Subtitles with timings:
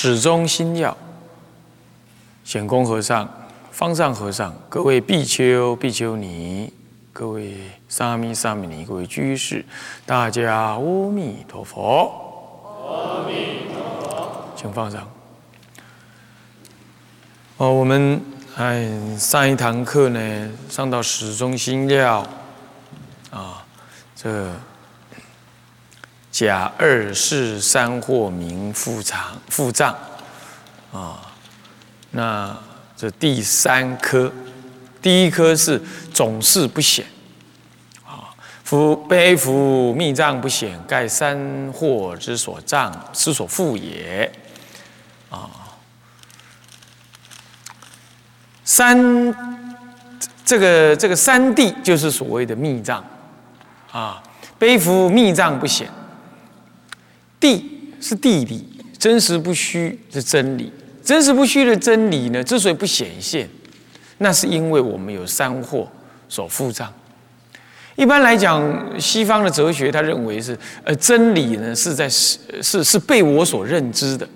[0.00, 0.96] 始终心要。
[2.44, 3.28] 显公和尚、
[3.72, 6.72] 方丈和尚、各位比丘、比丘尼、
[7.12, 7.56] 各位
[7.88, 9.64] 沙弥、沙弥尼、各位居士，
[10.06, 10.78] 大家阿
[11.10, 12.12] 弥陀佛。
[12.86, 15.02] 阿弥陀佛，请放上。
[17.56, 18.22] 哦，我们
[18.56, 18.88] 哎
[19.18, 22.24] 上一堂课呢，上到始终心要
[23.32, 23.66] 啊，
[24.14, 24.48] 这
[26.38, 29.92] 甲二世三祸名复藏复藏
[30.92, 31.20] 啊。
[32.12, 32.56] 那
[32.96, 34.32] 这第三科，
[35.02, 35.82] 第一科是
[36.14, 37.04] 总是不显，
[38.06, 38.30] 啊，
[38.62, 41.36] 夫悲夫密藏不显，盖三
[41.72, 44.30] 祸之所藏之所覆也，
[45.30, 45.50] 啊，
[48.62, 48.96] 三
[50.44, 53.04] 这个这个三谛就是所谓的密藏，
[53.90, 54.22] 啊，
[54.56, 55.90] 悲夫密藏不显，
[57.40, 57.64] 地
[58.00, 58.64] 是地理，
[58.98, 60.72] 真实不虚是真理。
[61.02, 63.48] 真实不虚的真理呢，之所以不显现，
[64.18, 65.86] 那是因为我们有三惑
[66.28, 66.92] 所附障。
[67.96, 74.28] 一般来讲，西方的哲学他认为是，呃，真理呢是在是是是被我所认知的。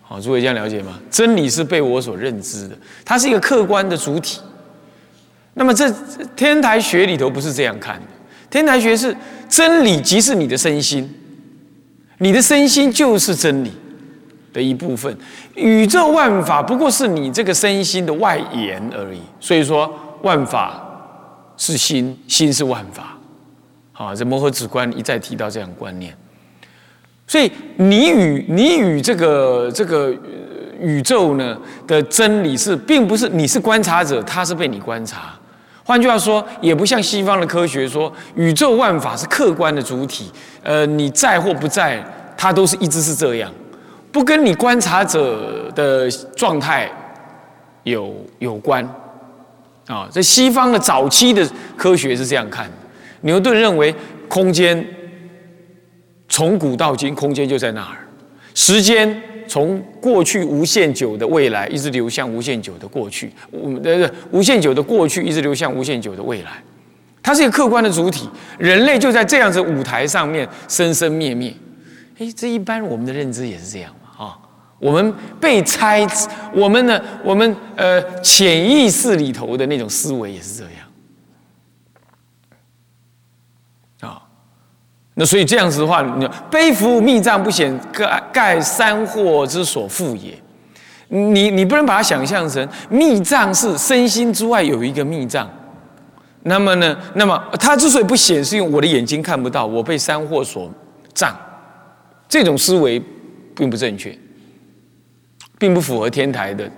[0.00, 0.98] 好，诸位这样了解吗？
[1.10, 4.40] 真理是被我所认知的，它是一个客观的主体。
[5.52, 5.94] 那么这
[6.34, 8.06] 天台学里头不是这样看的，
[8.48, 9.14] 天台学是
[9.50, 11.14] 真理即是你的身心，
[12.22, 13.72] 你的身心就是真理。
[14.52, 15.16] 的一部分，
[15.54, 19.18] 宇宙万法不过是你这个身心的外延而已。
[19.40, 20.78] 所以说，万法
[21.56, 23.16] 是心，心是万法。
[23.92, 26.14] 好，这摩诃止观一再提到这样观念。
[27.26, 30.14] 所以，你与你与这个这个
[30.78, 35.32] 宇宙呢的真理是，并不是你是观察者，他是被你观察。
[35.84, 40.30] 换句话说，也不像西方的科学说，宇宙万法是客观的主体。
[40.62, 42.02] 呃，你在或不在，
[42.36, 43.52] 它都是一直是这样。
[44.12, 46.90] 不跟你观察者的状态
[47.82, 48.86] 有有关
[49.88, 51.44] 啊，在西方的早期的
[51.76, 52.72] 科学是这样看的。
[53.22, 53.94] 牛顿认为
[54.28, 54.86] 空间
[56.28, 57.96] 从古到今，空间就在那儿；
[58.54, 59.20] 时间
[59.52, 66.52] 从过去无限久的未来，一直流向无限久的过去，我们的无限久的过去一直流向无限久的未来。
[67.22, 68.26] 它是一个客观的主体，
[68.58, 71.52] 人类就在这样子舞台上面生生灭灭。
[72.18, 74.38] 哎，这一般我们的认知也是这样嘛啊。
[74.78, 76.06] 我们被猜，
[76.54, 76.98] 我们呢？
[77.22, 80.81] 我们呃，潜意识里头的那种思维也是这样
[85.14, 90.32] 那所以这样子的话，你背负密藏不显，盖盖三祸之所附也。
[91.08, 95.48] 你你不能把它想象成密藏是身心之外有一个密藏。
[96.44, 96.96] 那么呢？
[97.14, 100.70] 那么它之所以不显，是因为我的眼睛看不到，我被三祸所
[101.12, 101.36] 障。
[102.28, 103.00] 这种思维
[103.54, 104.16] 并不正确。
[105.58, 106.68] 并不符合天台的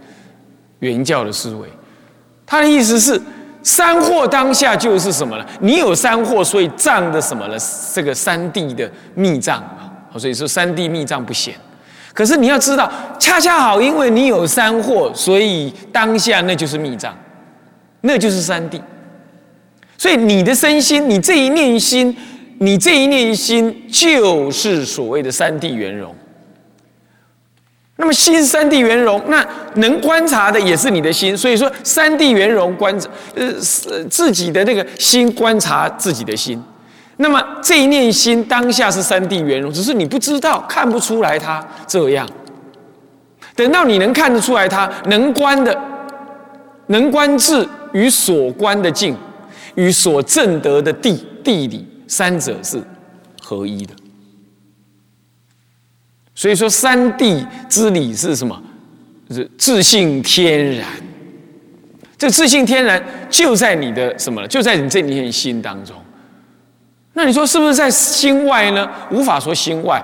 [0.81, 1.67] 原教的思维，
[2.45, 3.19] 他的意思是
[3.65, 5.45] 三惑当下就是什么呢？
[5.59, 7.57] 你有三惑，所以藏的什么呢？
[7.93, 11.55] 这个三地的密藏啊，所以说三地密藏不显。
[12.13, 17.17] 可是你要知道，恰恰好因为你有三惑，所以当下那就是密藏，
[18.03, 18.81] 那就是三地。
[19.97, 22.15] 所以你的身心，你这一念心，
[22.59, 26.15] 你这一念心就是所谓的三地圆融。
[27.97, 29.47] 那么心是三地圆融，那
[29.77, 32.93] 能观察的也是你的心，所以说三地圆融观，
[33.37, 33.53] 呃，
[34.11, 36.61] 自己的那个心观察自己的心。
[37.19, 42.29] 那么这一念心当下是三地圆融，只是你不知道，看不出来它这样。
[43.55, 45.81] 等到你能看得出来，它能观的，
[46.89, 49.17] 能观智与所观的境，
[49.77, 52.83] 与所证得的地地理三者是
[53.41, 53.95] 合一的。
[56.35, 58.61] 所以说，三谛之理是什么？
[59.31, 60.87] 是自信天然。
[62.17, 64.47] 这自信天然就在你的什么？
[64.49, 65.95] 就在你这念心当中。
[67.13, 68.89] 那你说是不是在心外呢？
[69.11, 70.03] 无法说心外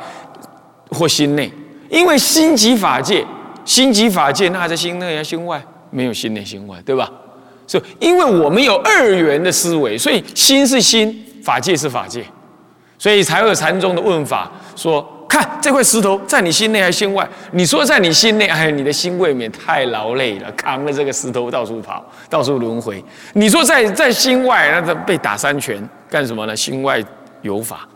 [0.90, 1.50] 或心内，
[1.88, 3.24] 因为心即法界，
[3.64, 5.22] 心即法界，那还在心内呀？
[5.22, 5.60] 心外
[5.90, 7.10] 没有心内心外，对吧？
[7.66, 12.24] 是，因为我们有二元的思维，所以心是心，法界是法界。
[12.98, 17.26] 所以才会有禅宗的问法，说看这块石头在你心内还是心外？
[17.52, 23.02] 你说在你心内，哎，你的心未免太劳累了，扛着这个石头到处跑，到处轮回。
[23.34, 25.80] 你说在在心外，那个被打三拳
[26.10, 26.56] 干什么呢？
[26.56, 27.00] 心外
[27.42, 27.88] 有法，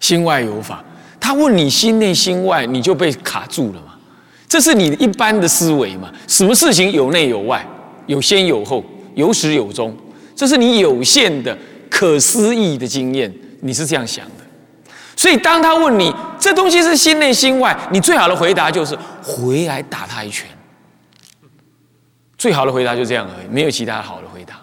[0.00, 0.82] 心外有法。
[1.20, 3.94] 他问你心内心外，你就被卡住了嘛？
[4.48, 6.10] 这是你一般的思维嘛？
[6.26, 7.64] 什么事情有内有外，
[8.06, 8.84] 有先有后，
[9.14, 9.96] 有始有终，
[10.34, 11.56] 这是你有限的。
[11.88, 14.24] 可思议的经验，你是这样想，
[15.16, 20.48] 所以当他问你这东西是心内心外，你最好的回答就是回来打他一拳。
[22.38, 24.54] 最好的回答就这样而已，没有其他好的回答。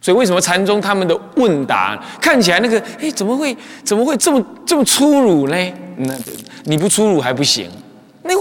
[0.00, 5.72] 所以为什么禅宗他们的问答看起来那个，哎，怎么会怎么会这么这么粗鲁呢？
[5.98, 6.14] 那
[6.64, 7.70] 你不粗鲁还不行，
[8.22, 8.34] 那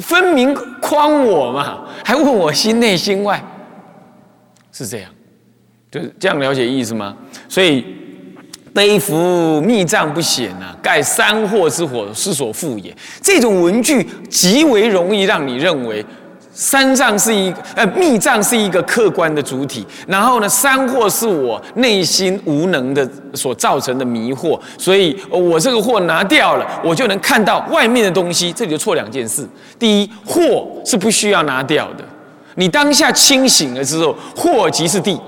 [0.00, 3.42] 分明诓我嘛，还问我心内心外，
[4.70, 5.10] 是这样。
[5.90, 7.16] 就是这样了解意思吗？
[7.48, 7.86] 所以
[8.74, 12.94] 背负密藏不显啊，盖三祸之火是所附也。
[13.22, 16.04] 这种文句极为容易让你认为
[16.52, 28.52] 三藏是一个呃密藏是一个客观的主体，然后呢三祸是我内心无能的所造成的迷惑，所以我这个祸拿掉了，我就能看到外面的东西。
[28.52, 29.48] 这里就错两件事：
[29.78, 32.04] 第一，祸是不需要拿掉的，
[32.56, 35.20] 你当下清醒了之后，祸即是地。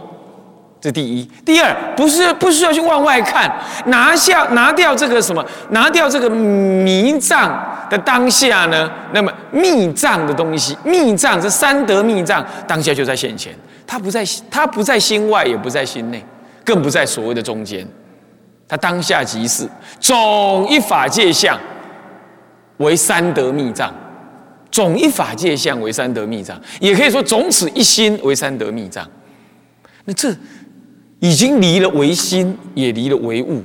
[0.87, 3.53] 这第一，第二，不是不需要去往外看，
[3.87, 7.61] 拿下拿掉这个什么，拿掉这个迷障
[7.91, 8.89] 的当下呢？
[9.13, 13.53] 那么密藏的东西，密藏这三德密藏，当下就在现前，
[13.85, 16.25] 它不在，它不在心外，也不在心内，
[16.65, 17.85] 更不在所谓的中间，
[18.69, 19.69] 它当下即是
[19.99, 21.59] 总一法界相
[22.77, 23.93] 为三德密藏，
[24.71, 29.05] 总一法界相为三德密藏，也可以说总此一心为三德密藏，
[30.05, 30.33] 那这。
[31.21, 33.63] 已经离了唯心，也离了唯物，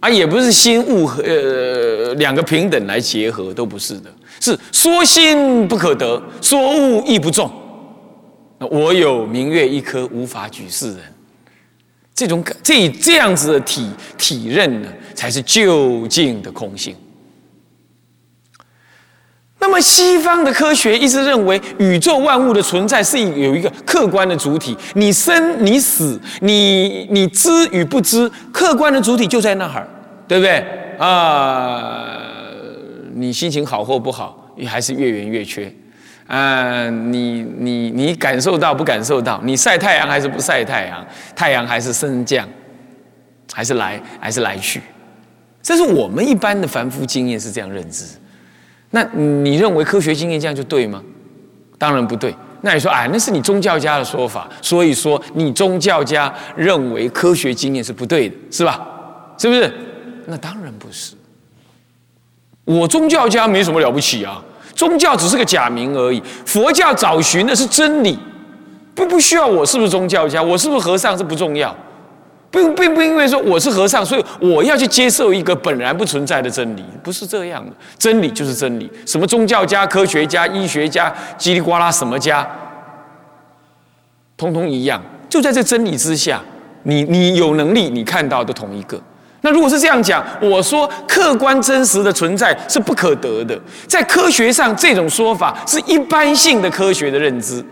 [0.00, 4.10] 啊，也不是心物和呃两个平等来结合，都不是的，
[4.40, 7.50] 是说心不可得，说物亦不重。
[8.70, 10.98] 我有明月一颗，无法举世人。
[12.14, 16.94] 这种这这样子的体体认呢，才是究竟的空性。
[19.64, 29.88] 那么西方的科学一直认为宇宙万物的存在是有一个客观的主体，你生你死，你你知与不知，客观的主体就在那儿，
[30.28, 30.62] 对不对
[30.98, 32.12] 啊？
[33.14, 35.72] 你心情好或不好，你还是越圆越缺
[36.26, 36.90] 啊？
[36.90, 39.40] 你你你感受到不感受到？
[39.42, 41.02] 你晒太阳还是不晒太阳？
[41.34, 42.46] 太阳还是升降，
[43.50, 44.82] 还是来还是来去？
[45.62, 48.04] 这是我们一般的凡夫经验是这样认知。
[48.94, 51.02] 那你认为科学经验这样就对吗？
[51.76, 52.32] 当然不对。
[52.60, 58.86] 那你说，哎，那是你宗教家的说法，所以说你宗教家认为科学经验是不对的，是吧？
[59.36, 59.70] 是不是？
[60.26, 61.16] 那当然不是。
[62.64, 64.40] 我宗教家没什么了不起啊，
[64.76, 66.22] 宗教只是个假名而已。
[66.46, 68.16] 佛教找寻的是真理，
[68.94, 71.76] 不不需要我是不是宗教家，我是不是和尚这不重要。
[72.54, 77.72] 并并不因为说我是和尚，所以我要去接受一个本来不存在的真理，不是这样的。
[77.98, 82.48] 真理就是真理，什么宗教家、科学家、医学家、叽里呱啦什么家，
[84.36, 85.02] 通通一样。
[85.28, 86.40] 就在这真理之下，
[86.84, 89.00] 你你有能力，你看到的同一个。
[89.40, 97.62] 那如果是这样讲，我说客观真实的存在是不可得的，在科学上这种说法是一般性的科学的认知。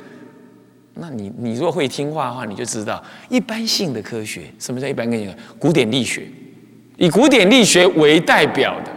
[0.94, 5.10] 那你你若会听话的话，你就知道一般性的科学，什么叫一般？
[5.10, 6.26] 性的，古典力学，
[6.96, 8.90] 以古典力学为代表的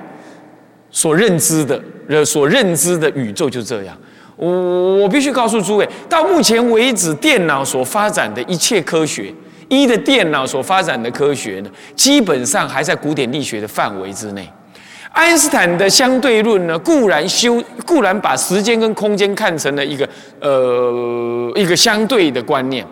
[0.92, 3.98] 所认知的呃、所认知的宇宙就这样。
[4.36, 9.34] 我我必须告诉诸位，到目前为止，电脑所发展的一切科学，
[9.70, 14.46] 一的电脑所发展的科学呢，基本上还在古典力学的范围之内。
[15.16, 20.08] 爱因斯坦的相对论呢，固然修固然把时间跟空间看成了一个
[20.42, 22.86] 呃一个相对的观念，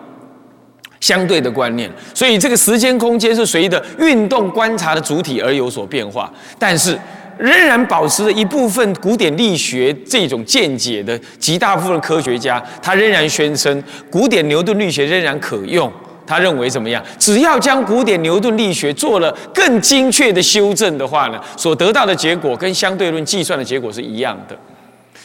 [1.00, 6.98] 相对的观念，所以这个时间空间是随着运动观察的主体而有所变化，但是
[7.36, 15.92] 仍然保持着一部分古典力学这种见解的极大部分科学家，他仍然宣称古典牛顿力学仍然可用。
[16.26, 17.04] 他认为怎么样？
[17.18, 24.56] 只要将古典牛顿力学做了更精确的修正的话呢，所得到的结果跟相对论计算的结果是一样的。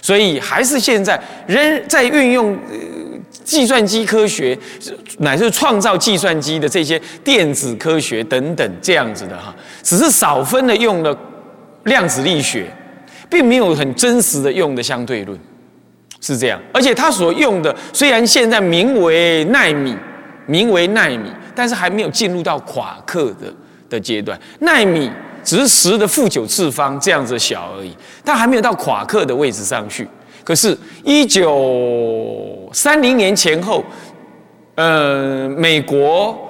[0.02, 2.58] 所以还是现在仍在运用
[3.44, 4.58] 计算机科学，
[5.20, 11.18] 乃至创造计算机的这些电子科学等等这样子的哈，只是少分的用了
[11.84, 12.66] 量子力学，
[13.30, 15.40] 并没有很真实的用的相对论，
[16.20, 16.60] 是这样。
[16.74, 19.96] 而且他所用的虽然现在名为纳米。
[20.50, 23.54] 名为纳米，但是还没有进入到夸克的
[23.88, 25.10] 的阶段，纳米
[25.44, 30.08] 只是十的负九次方这样子小而已，它还没有到夸克的位置上去。
[30.44, 33.84] 可是，一九三零年前后，
[34.74, 36.49] 呃，美国。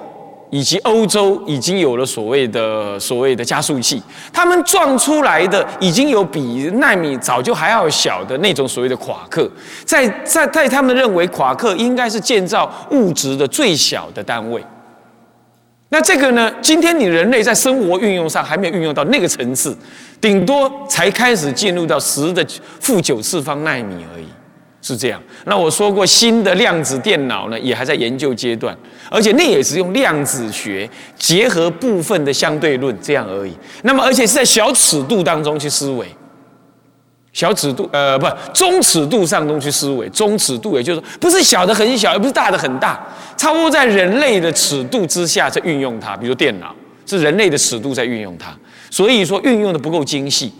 [0.50, 4.02] 以及欧洲已经有了所谓的所谓的加速器，
[4.32, 9.50] 他们撞出来的已经有比纳米早就还要小的那种所谓的夸克，
[9.84, 14.62] 在在在他们认为夸克应该是建造物质的最小的单位。
[15.92, 16.52] 那这个呢？
[16.62, 19.76] 今天你人类在生活运用上还没有运用到那个层次，
[20.20, 22.46] 顶多才开始进入到十的
[22.78, 24.26] 负九次方纳米而已。
[24.82, 28.74] 是这样，那我说过，新的量子电脑呢，也还在研究阶段，
[29.10, 33.52] 而且那也是用量子学结合部分的相对论这样而已。
[33.82, 36.06] 那么，而且是在小尺度当中去思维，
[37.34, 42.98] 小尺度，呃，不，中尺度上中去思维，中尺度也就是说，不是小的很小，也不是大的很大，
[43.36, 46.16] 差不多在人类的尺度之下在运用它。
[46.16, 48.56] 比如电脑是人类的尺度在运用它，
[48.90, 50.50] 所以说运用的不够精细。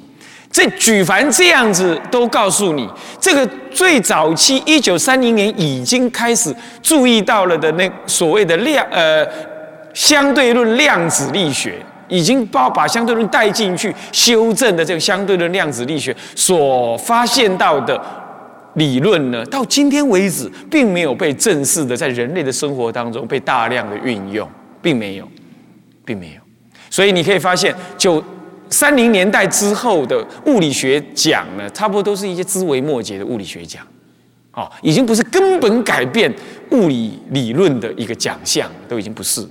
[0.52, 2.88] 这举凡这样子都告诉你，
[3.20, 6.52] 这个最早期一九三零年已经开始
[6.82, 9.24] 注意到了的那所谓的量呃
[9.94, 11.74] 相对论量子力学，
[12.08, 18.00] 已经把把相对论带进去修正的这个相对论量子力学所发现到的
[18.74, 24.50] 理论呢，到今天为止并没有被正式的在人类的生活当中被大量的运用，
[24.82, 25.28] 并没有，
[26.04, 26.40] 并没有，
[26.90, 28.20] 所以你可以发现就。
[28.70, 33.84] 三零年代之后的物理学奖呢，差不多都是一些枝微末节的物理学奖，
[34.52, 36.32] 哦，已经不是根本改变
[36.70, 39.44] 物理理论的一个奖项，都已经不是。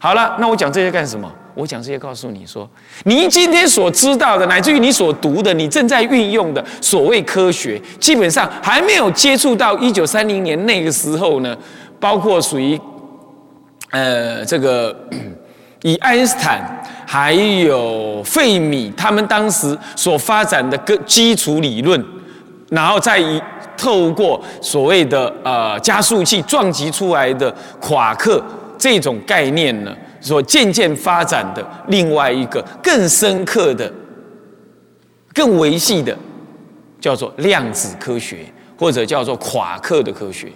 [0.00, 1.32] 好了，那我讲这些干什么？
[1.54, 2.68] 我讲这些告诉你说，
[3.04, 11.56] 你今天所知道的，乃至于你所读的，你正在运用的所谓科学，基本上还没有接触到一九三零年那个时候呢，
[12.00, 12.78] 包括属于，
[13.90, 14.94] 呃，这个。
[15.84, 16.82] 以爱因斯坦
[17.14, 22.04] 还有费米他们当时所发展的个基础理论，
[22.70, 23.40] 然后再以
[23.76, 28.42] 透过所谓的呃加速器撞击出来的夸克
[28.76, 33.88] 这种概念呢，所渐渐发展的另外一个更深刻的、
[35.32, 36.18] 更维系的，
[37.00, 38.38] 叫做量子科学，
[38.76, 40.48] 或者叫做夸克的科学。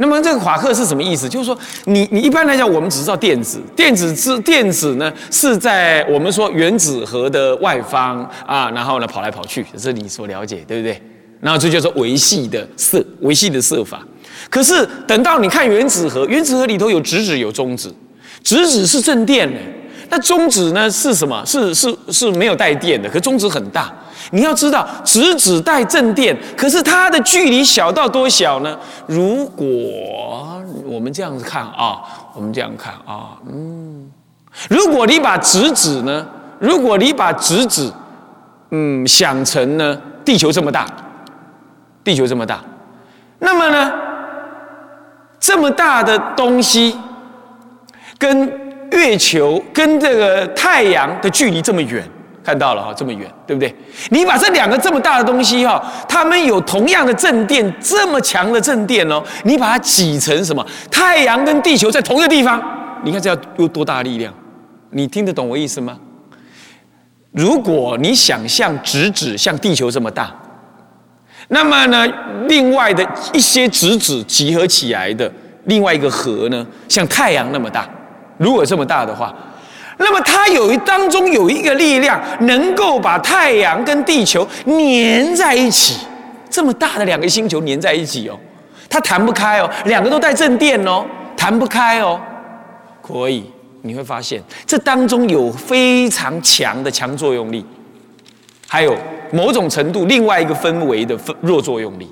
[0.00, 1.28] 那么这个夸克是什么意思？
[1.28, 10.98] 就是说，你你一般来讲，我们只知道电子，电子之电子呢是在我们说原子核的外方啊，然后呢跑来跑去，这是你所了解，对不对？
[11.38, 14.02] 然后这就是维系的色，维系的色法。
[14.48, 17.94] 可是等到你看原子核，原子核里头有质子有中子，
[18.42, 19.58] 质子是正电的，
[20.08, 21.44] 那中子呢是什么？
[21.44, 23.94] 是是是没有带电的，可中子很大。
[24.30, 28.78] 你要知道，质子带正电，可是它的距离小到多小呢？
[29.06, 29.66] 如果
[30.84, 32.00] 我们这样子看啊，
[32.34, 34.10] 我们这样看啊，嗯，
[34.68, 36.26] 如果你把质子呢，
[36.58, 37.92] 如果你把质子，
[38.70, 40.86] 嗯，想成呢，地球这么大，
[42.04, 42.60] 地球这么大，
[43.40, 43.92] 那么呢，
[45.40, 46.96] 这么大的东西，
[48.16, 48.48] 跟
[48.92, 52.08] 月球跟这个太阳的距离这么远。
[52.42, 53.74] 看到了哈，这么远，对不对？
[54.08, 60.66] 你把这两个这么大的东西哈，它们有同样的正电，这么强的正电哦，你把它挤成什么？
[60.90, 62.60] 太阳跟地球在同一个地方，
[63.04, 64.32] 你看这要有多大力量？
[64.90, 65.98] 你听得懂我意思吗？
[67.32, 70.34] 如果你想象质子像地球这么大，
[71.48, 72.06] 那么呢，
[72.48, 75.30] 另外的一些质子集合起来的
[75.64, 77.86] 另外一个核呢，像太阳那么大，
[78.38, 79.34] 如果这么大的话。
[80.00, 85.98] 那么它有一当中有一个力量，能够把太阳跟地球粘在一起，
[86.48, 88.36] 这么大的两个星球粘在一起哦，
[88.88, 91.04] 它弹不开哦，两个都带正电哦，
[91.36, 92.18] 弹不开哦，
[93.02, 93.44] 可以，
[93.82, 97.64] 你会发现这当中有非常强的强作用力，
[98.66, 98.96] 还有
[99.30, 102.10] 某种程度另外一个氛围的弱作用力。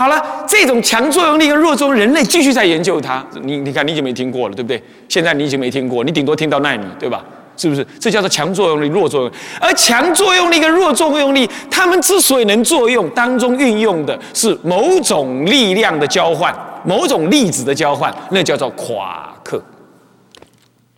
[0.00, 3.22] 好了，这种强作用力跟弱作用，人类继续在研究它。
[3.42, 4.82] 你你看，你已经没听过了，对不对？
[5.10, 7.22] 现在你已经没听过，你顶多听到纳米，对吧？
[7.54, 7.86] 是不是？
[8.00, 9.30] 这叫做强作用力、弱作用。
[9.60, 16.50] 而强作用力跟弱作用力，它们之所以能作用，当中运用的是某种力量的交换，
[16.82, 19.62] 某种粒子的交换，那叫做夸克。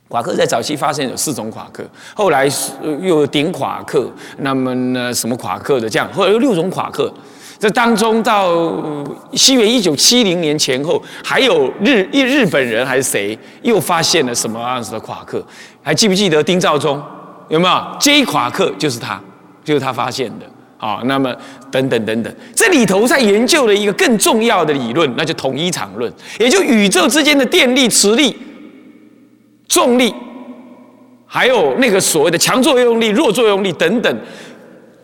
[0.07, 1.83] 夸克在早期发现有四种夸克，
[2.15, 2.47] 后来
[2.81, 7.13] 又有顶夸克，那么呢，什么夸克的这样，后来有六种夸克。
[7.63, 8.53] 这当中到
[9.35, 15.41] 西元一九七零年前后，还有日日日本人还是谁又发现了什么样子的夸克？
[15.81, 17.01] 还记不记得丁肇中
[17.49, 19.23] 有没有？J 夸克就是他，
[19.63, 20.47] 就是他发现的。
[20.77, 21.33] 好，那么
[21.71, 28.37] 等等等等，这里头在研究了一个更重要的理论，那就统一场论，也就宇宙之间的电力、磁力、
[29.69, 30.13] 重力，
[31.25, 34.19] 还有那个所谓的强作用力、弱作用力等等，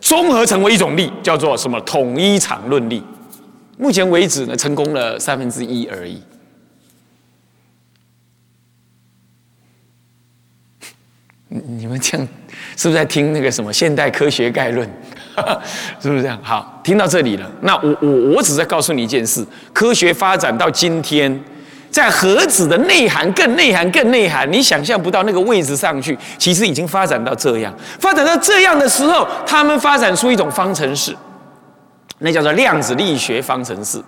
[0.01, 3.03] 综合成为一种力，叫做什么统一场论力。
[3.77, 6.21] 目前为止呢，成功了三分之一而已。
[11.49, 12.27] 你们这样
[12.77, 14.87] 是不是在听那个什么现代科学概论？
[15.99, 16.37] 是不是这样？
[16.43, 17.51] 好，听到这里了。
[17.61, 21.43] 那我我我只在告诉你一件事：科学发展到今天，
[21.91, 27.73] 在盒子的内涵更内涵更内涵，你想象不到那个位置上去，其实已经发展到这样。
[27.99, 31.15] 发展到这样的时候，他们发展出一种方程式，
[32.19, 34.01] 那叫做量子力学方程式。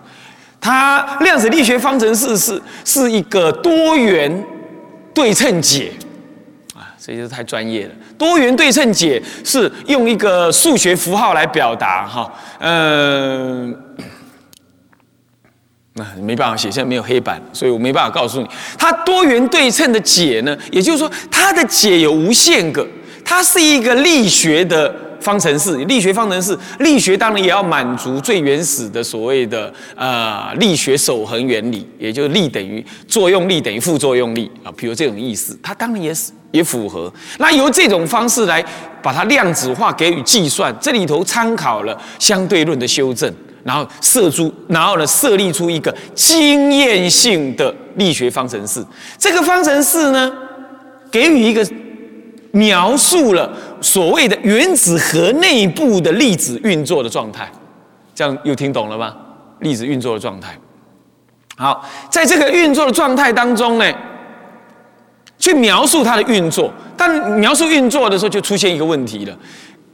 [0.60, 4.46] 它量子力学方程式是是一个多元
[5.14, 5.92] 对称解。
[6.76, 7.92] 啊这就是太专业了。
[8.16, 13.76] 多元对称解是用一个数学符号来表达，哈，嗯，
[15.94, 18.48] 那没办法写，现在没有黑板，所以我没办法告诉你。
[18.78, 22.88] 它多元对称的解呢，也就是说，它的解有无限个，
[23.26, 24.94] 它是一个力学的。
[25.22, 37.14] 方程式，力学方程式，力学当然也要满足最原始的所谓的呃力学守恒原理，也就是力等于作用力等于副作用力啊，比如这种意思，它当然也是也符合。
[37.38, 38.66] 那由这种方式来
[39.04, 43.32] 把它量子化给予计算，这里头参考了相对论的修正，
[43.64, 48.86] 然后设出，然后呢设立出一个经验性的力学方程式。
[49.18, 50.32] 这个方程式呢，
[51.12, 51.68] 给予一个。
[52.54, 53.50] 描述了
[53.80, 57.50] 所谓的原子核内部的粒子运作的状态，
[58.14, 59.16] 这样又听懂了吗？
[59.60, 60.54] 粒子运作的状态。
[61.56, 63.90] 好，在这个运作的状态当中呢，
[65.40, 66.70] 去描述它的运作。
[66.98, 69.34] 但描述运作的时候，就出现一个问题了。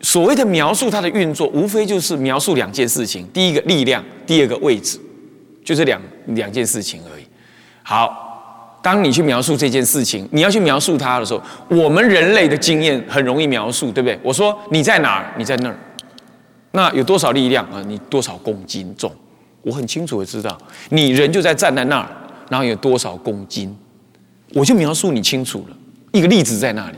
[0.02, 5.00] 所谓的描述它的运作，无非就是描述两件事情：第一个力量，第二个位置，
[5.64, 7.24] 就这两两件事情而已。
[7.84, 8.24] 好。
[8.80, 14.18] 当你去描述这件事情，你要去描述它的时候，我们人类的经验很容易描述，对不对？
[14.24, 15.34] 我说你在哪儿？
[15.38, 15.78] 你在那儿。
[16.72, 17.84] 那有多少力量啊？
[17.86, 19.12] 你多少公斤重？
[19.62, 20.58] 我很清楚的知道，
[20.90, 22.08] 你人就在站在那儿，
[22.50, 23.76] 然后有多少公斤，
[24.54, 25.76] 我就描述你清楚了。
[26.14, 26.98] 一个粒子在那里。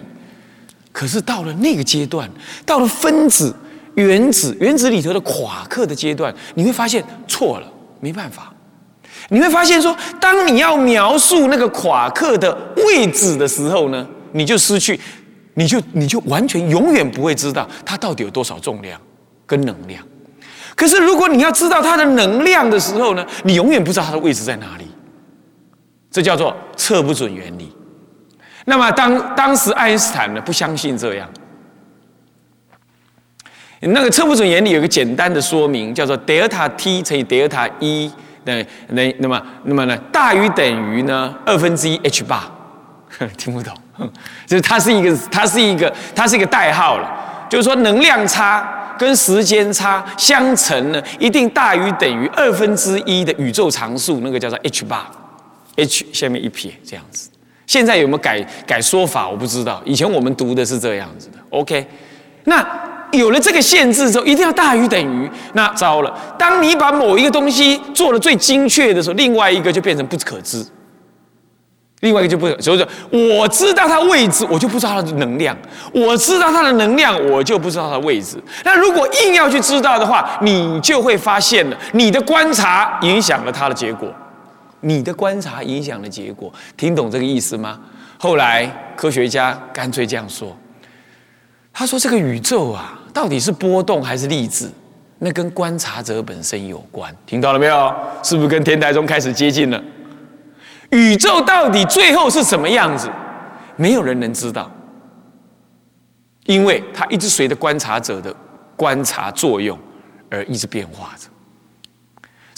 [1.00, 2.30] 可是到了那个阶段，
[2.66, 3.56] 到了分子、
[3.96, 8.52] 原子、原子里头的夸克的阶段，你会发现错了，没办法。
[9.30, 15.00] 你会发现，说当你要描述那个夸克的位置的时候呢，你就失去，
[15.54, 19.00] 你就你就完全永远不会知道它到底有多少重量
[19.46, 20.06] 跟能量。
[20.76, 24.86] 可是如果你要知道它的能量的时候呢，你永远不知道它的位置在哪里。
[26.12, 27.72] 这叫做测不准原理。
[28.66, 31.28] 那么当当时爱因斯坦呢不相信这样，
[33.82, 38.12] 那个测不准原理有个简单的说明，叫做德尔塔 T 乘以德尔塔 e，。
[38.46, 39.98] 那那那么那么呢？
[40.12, 41.36] 大于等于呢？
[41.46, 42.50] 二分之一 h 八，
[43.38, 43.74] 听不懂，
[44.48, 47.48] 就是它是一个它是一个它是一个代号了。
[47.50, 55.10] 就是说能量差跟时间差相乘呢，一定大于等于二分之一的宇宙常数，那个叫做 h 八
[55.76, 57.30] ，h 下面一撇这样子。
[57.70, 59.30] 现在有没有改改说法？
[59.30, 59.80] 我不知道。
[59.86, 61.38] 以前我们读的是这样子的。
[61.52, 61.86] OK，
[62.46, 62.68] 那。
[63.12, 66.16] 有了这个限制之后，一定要大于等于，那糟了。
[66.38, 70.64] 当你把某一个东西做的最精确的时候，另外一个就变成不可知。
[72.02, 72.88] 另外一个就不，所以说
[73.40, 75.56] 我知道它位置，我就不知道它的能量；
[75.92, 78.38] 我知道它的能量，我就不知道它的位置。
[78.64, 84.08] 那如果硬要去知道的话，你就会发现了，你的观察影响了它的结果。
[84.82, 87.80] 你的观察影响了结果，听懂这个意思吗？
[88.18, 88.66] 后来
[88.96, 90.56] 科学家干脆这样说，
[91.72, 94.72] 他说：“这个宇宙啊。”到底是波动还是粒子？
[95.18, 97.14] 那跟观察者本身有关。
[97.26, 97.94] 听到了没有？
[98.24, 99.84] 是不是跟天台宗开始接近了？
[100.92, 103.10] 宇宙到底最后是什么样子？
[103.76, 104.72] 没有人能知道，
[106.46, 108.34] 因为它一直随着观察者的
[108.76, 109.78] 观察作用
[110.30, 111.28] 而一直变化着。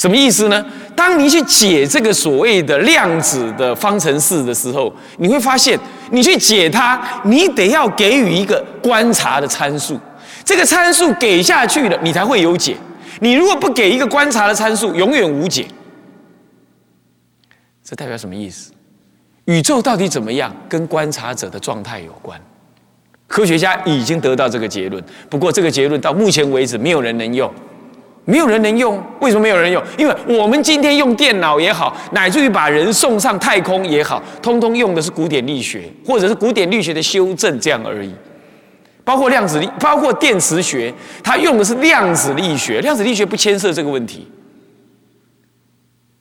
[0.02, 0.66] 什么意思呢？
[0.96, 10.00] 当你去解这个所谓的量子的方程式的时候，你会发现，你去解它，你得要给予一个观察的参数。
[10.44, 12.76] 这个参数给下去了，你才会有解。
[13.20, 15.68] 你如果不给一个观察的参数，永远无解。
[17.84, 18.72] 这代表什么意思？
[19.46, 22.42] 宇宙到底怎么样，跟观察者的状态有关。
[23.28, 27.54] 科学家已经得到这个结论，不过这个结论到目前为止没有人能用，
[28.26, 29.02] 没有人能用。
[29.20, 29.82] 为什么没有人用？
[29.98, 38.14] 因为我们今天用电脑也好，乃至于把人送上太空也好，通通用的是古典力学，或者是古典力学的修正，这样而已。
[39.04, 42.80] 包括量子力，包括电磁学，它用的是量子力学。
[42.82, 44.28] 量子力学不牵涉这个问题。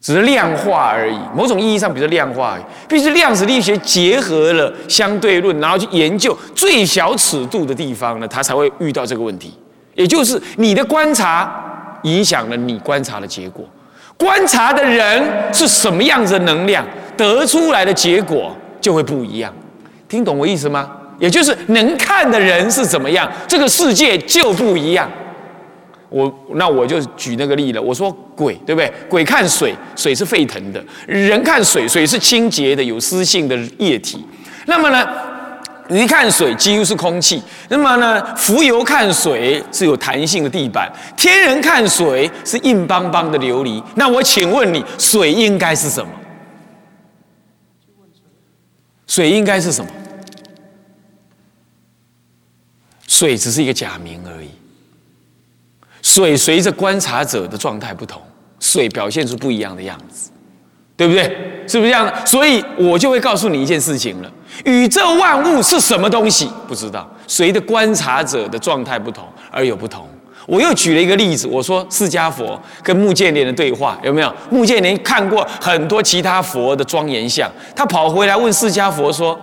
[0.00, 1.18] 只是量化而已。
[1.36, 2.62] 某种意义上，比如说量化而已。
[2.88, 9.52] 必须量子力学结合了相对论，然后去研究最小尺度的地方呢，它才会遇到这个问题。
[9.94, 11.52] 也就是你的观察
[12.02, 13.64] 影响了你观察的结果，
[14.16, 16.84] 观察的人是什么样子的能量，
[17.16, 19.52] 得出来的结果就会不一样。
[20.08, 20.90] 听懂我意思吗？
[21.18, 25.10] 也就是能看的人是怎么样，这个世界就不一样。
[26.08, 27.80] 我那我就举那个例了。
[27.80, 28.92] 我说鬼对不对？
[29.08, 34.24] 鬼看水，水是沸腾的；人看水，水是清洁的、有湿性的液体。
[34.66, 35.06] 那么呢，
[35.90, 37.42] 鱼看水几乎是空气。
[37.68, 40.90] 那么呢，浮游看水是有弹性的地板。
[41.16, 43.82] 天人看水是硬邦邦的琉璃。
[43.96, 46.10] 那我请问你，水应该是什么？
[49.06, 49.90] 水应该是什么？
[53.08, 54.48] 水只是一个假名而已。
[56.00, 58.22] 水随着观察者的状态不同，
[58.60, 60.30] 水表现出不一样的样子，
[60.96, 61.24] 对不对？
[61.66, 62.26] 是不是这样？
[62.26, 64.32] 所以我就会告诉你一件事情了：
[64.64, 66.50] 宇宙万物是什么东西？
[66.68, 70.06] 不知道，随着观察者的状态不同而有不同。
[70.46, 74.34] 我又举了一个例子，我说释迦佛跟穆建连的对话有没有？
[74.50, 79.38] 穆建连看过很多其他佛的庄严像，他跑回来问释迦佛说：“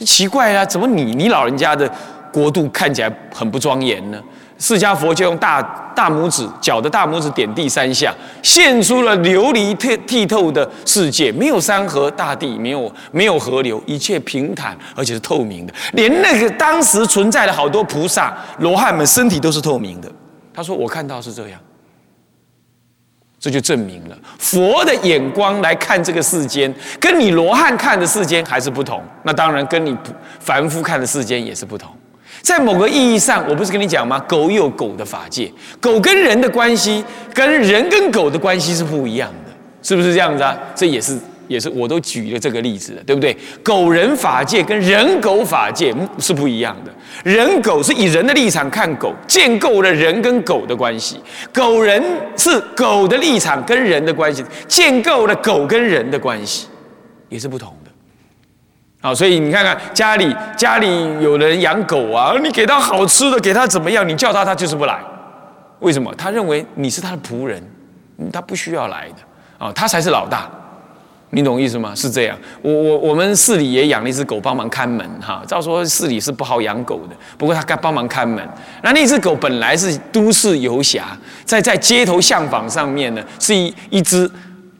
[0.00, 1.88] 奇怪啊，怎么你你老人家的？”
[2.32, 4.22] 国度看起来很不庄严呢。
[4.60, 5.60] 释迦佛就用大
[5.96, 15.72] 大拇指、脚的大拇指点地三下，现出了琉璃剔剔透的世界，没有山河大地，没有没有河流，一切平坦而且是透明的。
[15.94, 20.12] 连那个当时存在的好多菩萨罗汉们身体都是透明的。
[20.52, 21.58] 他说：“我看到是这样。”
[23.40, 26.70] 这就证明了佛的眼光来看这个世间，
[27.00, 29.02] 跟你罗汉看的世间还是不同。
[29.22, 29.96] 那当然，跟你
[30.38, 31.90] 凡夫看的世间也是不同。
[32.42, 34.18] 在某个意义上，我不是跟你讲吗？
[34.28, 40.56] 狗有狗的法界，狗跟人的关系，跟人跟狗的关系是不一样的，是不是这样子啊？
[40.74, 43.36] 这也是，也是，我都举了这个例子了，对不对？
[43.62, 46.90] 狗人法界跟人狗法界是不一样的。
[47.22, 51.16] 人狗是以人的立场看狗，建构了人跟狗的关系；
[51.52, 52.02] 狗人
[52.36, 56.66] 是狗的立场跟人的关系，建构了狗跟人的关系，
[57.28, 57.89] 也是不同的。
[59.00, 60.86] 啊，所以你看看家里家里
[61.22, 64.98] 有人养狗啊，你给他好吃的，给他怎么样，你叫他他就是不来，
[65.78, 66.14] 为什么？
[66.16, 67.62] 他认为你是他的仆人，
[68.30, 69.16] 他不需要来的
[69.64, 70.50] 啊，他才是老大，
[71.30, 71.94] 你懂意思吗？
[71.94, 72.36] 是这样。
[72.60, 78.46] 我我我们市里也养了一只狗帮忙看门哈，照说市里是不好养狗的，不过他该帮忙看门。
[78.82, 84.30] 那那只狗本来是都市游侠，在在街头巷坊上面呢，是一一只。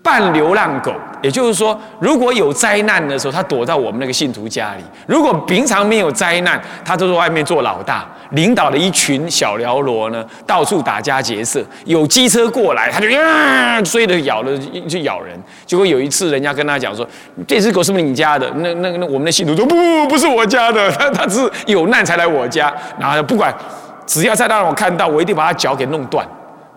[0.02, 11.62] 半流浪狗，也就是说，如果有灾难的时候，它躲到我们那个信徒家里；如果平常没有灾难，它都在外面做老大，领导了一群小僚罗呢，到处打家劫舍。
[11.84, 14.56] 有机车过来，它就啊追着咬了，
[14.88, 15.38] 就咬人。
[15.66, 17.06] 结果有一次，人家跟他讲说
[17.46, 19.76] ：“这只狗是不是你家的？”那那那我们的信徒说：“不，
[20.08, 23.54] 不是我家的， 他他是有难才来我家。”然后不管，
[24.06, 26.26] 只要再让我看到，我一定把它脚给弄断。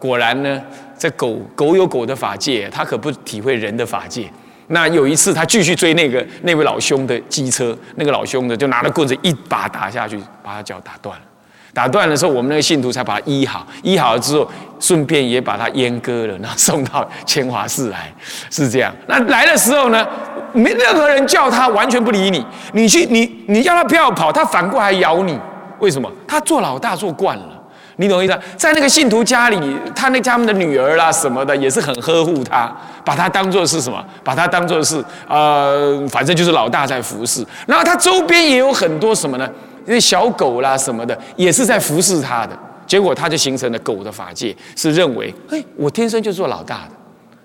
[0.04, 0.62] 果然呢。
[0.96, 4.32] 这狗狗有狗的法界，它可不体会人的法界。
[4.68, 11.26] 那有一次，他继续追那个那位老兄的机车，那个老兄的就拿着棍子一把打下去，把他脚打断了。
[11.74, 13.68] 打断的时候，我们那个信徒才把他医好。
[13.82, 18.14] 医好了之后，顺便也把他阉割了，然后送到千华寺来，
[18.50, 18.96] 是这样。
[19.08, 20.08] 那来的时候呢，
[20.54, 22.46] 没任何人叫他，完全不理你。
[22.72, 25.38] 你去，你你叫他不要跑，他反过来咬你。
[25.80, 26.10] 为什么？
[26.26, 27.63] 他做老大做惯了。
[27.98, 28.40] 你懂意思？
[28.58, 32.76] 在那个信徒家里，他那家们的女儿啦什么的，也是很呵护他，
[33.06, 34.04] 把他当做是什么？
[34.24, 37.46] 把他当做是呃，反正就是老大在服侍。
[37.68, 39.50] 然后他周边也有很多什么呢？
[39.86, 42.58] 因为小狗啦什么的，也是在服侍他的。
[42.86, 46.92] 结果他就形成了狗的法界，是认为，哎，我天生就做老大的，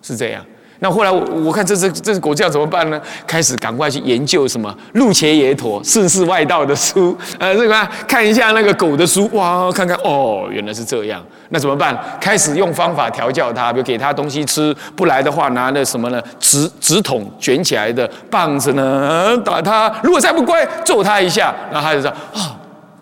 [0.02, 0.44] 是这样。
[0.80, 3.00] 那后来我我看这只这只狗叫怎么办呢？
[3.26, 11.22] 开始赶快去研究什么路伽耶陀顺世外道的书， 呃，这个看一下那个狗的书，哇，看看哦，原来是这样。
[11.48, 11.98] 那怎么办？
[12.20, 16.22] 开始用方法调教它，比如给它东西吃，不来的话拿那什么呢？
[16.38, 19.92] 纸纸筒卷起来的棒子呢，打它。
[20.02, 22.54] 如果再不乖，揍它一下，然后它就说啊。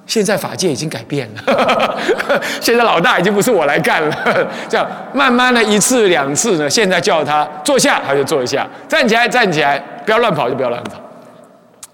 [0.06, 1.98] 现在法界已经改变了，
[2.62, 4.16] 现在老大已经不是我来干了。
[4.68, 11.00] 这样慢慢的一次两次呢，现在叫他坐下，他就坐一下；站起来，站起来，不要乱跑就不要乱跑。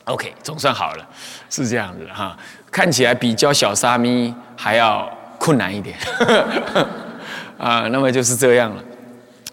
[0.05, 1.07] OK，总算好了，
[1.49, 2.37] 是这样子哈。
[2.71, 5.97] 看起来比教小沙弥还要困难一点，
[7.59, 8.83] 啊，那么就是这样了。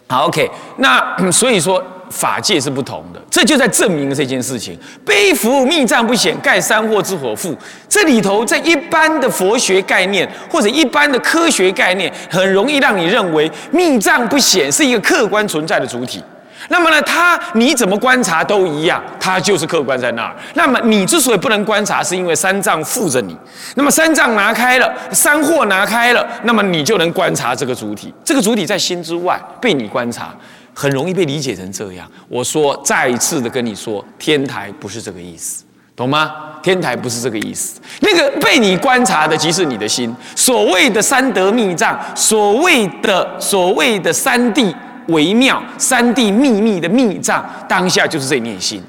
[0.09, 1.81] 好，OK，那 所以说。
[2.09, 4.77] 法界是不同的，这就在证明这件事情。
[5.05, 7.55] 悲福密藏不显，盖三祸之火覆。
[7.87, 16.23] 这里头，在一般的佛学概念或者一般的科学概念，很容易让你认为密藏不显是一个客观存在的主体。
[16.67, 20.35] 那么呢，它你怎么观察都一样，它就是客观在那儿。
[20.55, 23.35] 那么你之所以不能观察，是因为三藏附着你。
[23.75, 28.13] 那么三藏拿开了，三祸拿开了，那么你就能观察这个主体。
[28.25, 30.35] 这个主体在心之外，被你观察，
[30.79, 32.09] 很容易被理解成这样。
[32.29, 36.31] 我说再一次的跟你说，天台不是这个意思，懂吗？
[36.63, 37.81] 天台不是这个意思。
[37.99, 40.15] 那个被你观察的，即是你的心。
[40.37, 44.73] 所谓的三德密藏，所谓的所谓的三谛。
[45.09, 48.79] 微妙三谛秘密的密藏，当下就是这念心。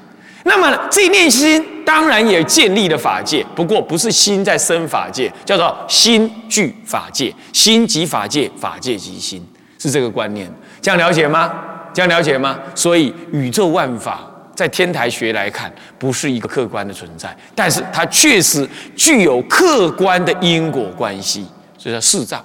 [0.43, 9.43] 那么这念心当然也建立了法界，不过不是心在生法界，叫做心具法界，心即法界，法界即心，
[9.79, 10.47] 是这个观念。
[10.79, 11.51] 这样了解吗？
[11.93, 12.57] 这样了解吗？
[12.73, 14.21] 所以宇宙万法
[14.55, 21.45] 在天台学来看，不是一个客观的存在，但是它确实具有客观的因果关系，
[21.77, 22.43] 这叫四照，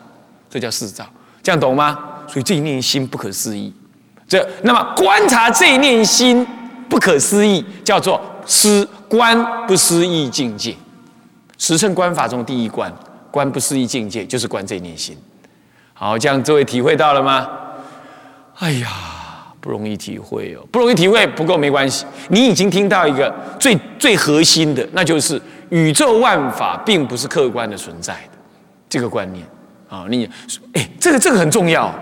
[0.48, 1.04] 这叫四照，
[1.42, 1.98] 这样懂吗？
[2.28, 3.72] 所以这一念心不可思议，
[4.26, 6.44] 这那么观察这一念心
[6.88, 10.74] 不可思议，叫做思观不思议境界。
[11.58, 12.92] 十乘观法中第一关，
[13.30, 15.16] 观不思议境界，就是观这一念心。
[15.94, 17.48] 好，这样各位体会到了吗？
[18.58, 18.88] 哎呀，
[19.66, 28.38] 不容易体会哦，不容易体会，不过没关系，你已经听到一个最最核心的，那就是宇宙万法并不是客观的存在的
[28.88, 29.44] 这个观念。
[29.88, 30.28] 啊，你
[30.72, 31.92] 哎，这个这个很重要。